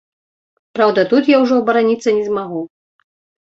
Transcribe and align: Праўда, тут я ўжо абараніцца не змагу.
Праўда, 0.77 1.03
тут 1.11 1.31
я 1.35 1.43
ўжо 1.45 1.61
абараніцца 1.67 2.17
не 2.19 2.27
змагу. 2.33 2.67